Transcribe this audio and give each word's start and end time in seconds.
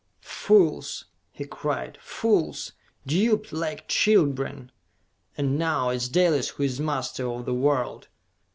"Fools!" 0.23 1.05
he 1.31 1.45
cried. 1.45 1.99
"Fools! 2.01 2.71
Duped 3.05 3.53
like 3.53 3.87
children! 3.87 4.71
And 5.37 5.59
now 5.59 5.91
it 5.91 5.97
is 5.97 6.09
Dalis 6.09 6.49
who 6.49 6.63
is 6.63 6.79
master 6.79 7.29
of 7.29 7.45
the 7.45 7.53
world! 7.53 8.07